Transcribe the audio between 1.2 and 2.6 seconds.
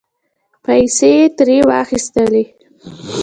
ترې واخستلې